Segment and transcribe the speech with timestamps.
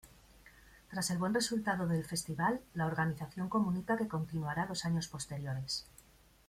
[0.89, 5.85] Tras el buen resultado del festival, la organización comunica que continuará los años posteriores.